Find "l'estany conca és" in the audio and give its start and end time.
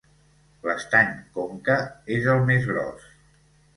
0.69-2.31